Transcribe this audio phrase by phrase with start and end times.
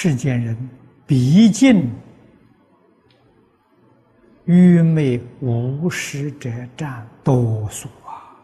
[0.00, 0.56] 世间人
[1.08, 1.92] 毕竟
[4.44, 8.38] 愚昧无识者占多数啊！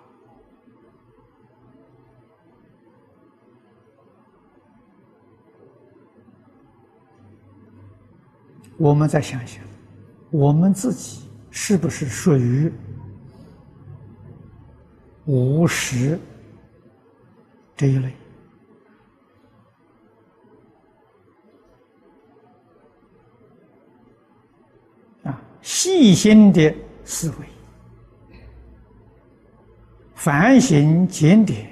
[8.76, 9.62] 我们再想想，
[10.32, 12.68] 我们自己是不是属于
[15.24, 16.18] 无识
[17.76, 18.12] 这一类？
[25.64, 26.72] 细心的
[27.06, 27.46] 思维，
[30.14, 31.70] 反省检点，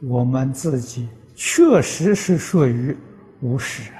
[0.00, 2.96] 我们自己确实是属于
[3.40, 3.92] 无识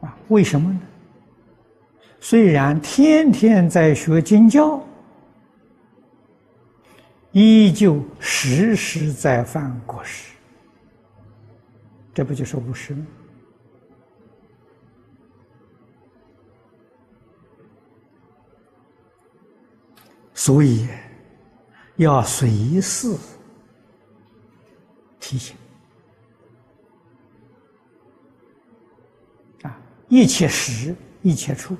[0.00, 0.08] 啊！
[0.08, 0.80] 啊，为什么呢？
[2.18, 4.82] 虽然天天在学经教，
[7.32, 10.32] 依旧时时在犯过失，
[12.14, 13.06] 这不就是无识吗？
[20.44, 20.86] 所以
[21.96, 23.16] 要随时
[25.18, 25.56] 提醒
[29.62, 29.74] 啊，
[30.10, 31.74] 一切时一切处，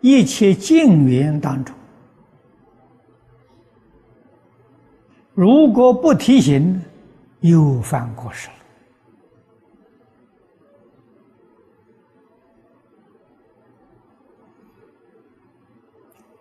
[0.00, 1.76] 一切境缘当中，
[5.32, 6.82] 如果不提醒，
[7.38, 8.55] 又犯过失了。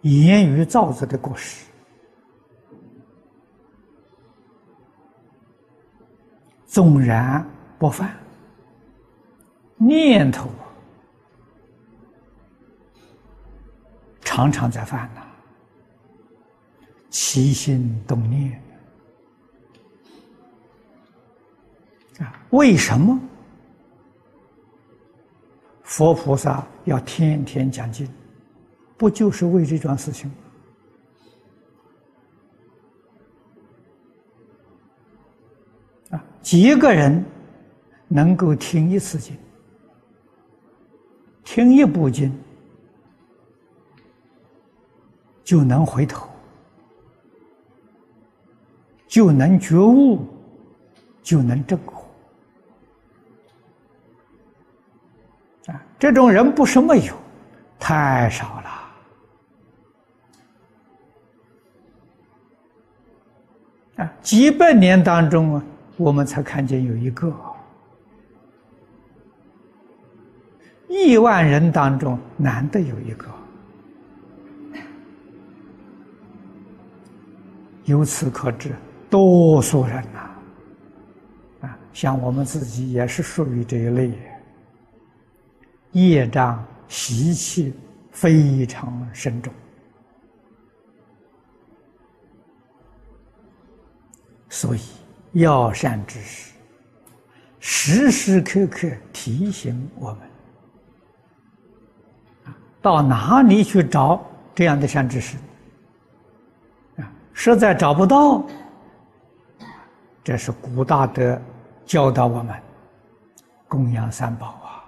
[0.05, 1.65] 言语造作的过失，
[6.67, 7.43] 纵然
[7.79, 8.15] 不犯，
[9.77, 10.47] 念头
[14.21, 15.25] 常常在犯呐，
[17.09, 18.61] 起心动念
[22.19, 22.45] 啊！
[22.51, 23.19] 为什么
[25.81, 28.07] 佛菩萨要天天讲经？
[29.05, 30.31] 不就是为这桩事情
[36.09, 36.17] 啊？
[36.41, 37.23] 几个人
[38.07, 39.37] 能够听一次经，
[41.43, 42.35] 听一部经，
[45.43, 46.27] 就能回头，
[49.07, 50.25] 就能觉悟，
[51.21, 52.03] 就能正果
[55.67, 55.79] 啊！
[55.99, 57.13] 这种人不是没有，
[57.77, 58.64] 太少了。
[63.95, 65.63] 啊，几百年当中啊，
[65.97, 67.33] 我们才看见有一个
[70.87, 73.27] 亿万人当中难得有一个。
[77.85, 78.71] 由此可知，
[79.09, 84.11] 多数人呐，啊，像我们自己也是属于这一类，
[85.91, 87.73] 业障习气
[88.11, 89.53] 非常深重。
[94.55, 94.79] 所以，
[95.33, 96.53] 要善知识
[97.59, 100.21] 时时刻刻提醒我们：
[102.81, 105.35] 到哪里去找这样的善知识？
[106.95, 108.45] 啊，实在找不到，
[110.23, 111.37] 这是古大德
[111.85, 112.55] 教导我们
[113.67, 114.85] 供养三宝啊。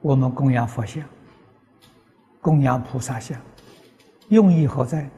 [0.00, 1.04] 我们供养佛像，
[2.40, 3.40] 供养菩萨像。
[4.28, 5.08] 用意何在？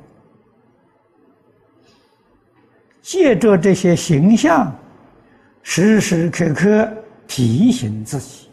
[3.03, 4.75] 借着这些形象，
[5.63, 6.91] 时时刻刻
[7.27, 8.44] 提醒自己。